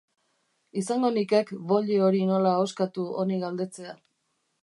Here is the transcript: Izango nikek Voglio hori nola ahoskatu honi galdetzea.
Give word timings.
Izango 0.81 1.11
nikek 1.17 1.51
Voglio 1.73 2.01
hori 2.07 2.23
nola 2.31 2.55
ahoskatu 2.61 3.07
honi 3.23 3.39
galdetzea. 3.47 3.93